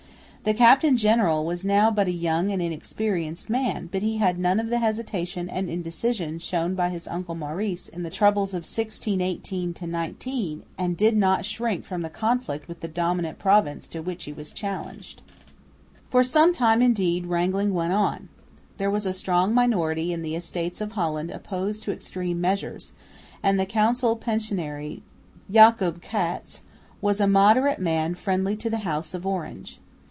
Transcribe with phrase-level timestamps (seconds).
[0.43, 4.59] The captain general was now but a young and inexperienced man, but he had none
[4.59, 9.75] of the hesitation and indecision shown by his uncle Maurice in the troubles of 1618
[9.79, 14.33] 19, and did not shrink from the conflict with the dominant province to which he
[14.33, 15.21] was challenged.
[16.09, 18.27] For some time, indeed, wrangling went on.
[18.79, 22.93] There was a strong minority in the Estates of Holland opposed to extreme measures;
[23.43, 25.03] and the council pensionary,
[25.51, 26.61] Jacob Cats,
[26.99, 29.79] was a moderate man friendly to the House of Orange.